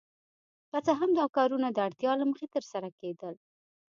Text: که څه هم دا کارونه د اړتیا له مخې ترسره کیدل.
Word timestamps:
که 0.69 0.77
څه 0.85 0.91
هم 0.99 1.09
دا 1.19 1.25
کارونه 1.37 1.67
د 1.71 1.77
اړتیا 1.87 2.11
له 2.19 2.25
مخې 2.29 2.47
ترسره 2.55 2.89
کیدل. 2.99 3.35